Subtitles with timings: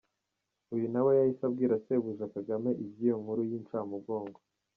[0.73, 4.39] Uyu nawe yahise abwira sebuja Kagame iby’iyo nkuru y’inshamugongo.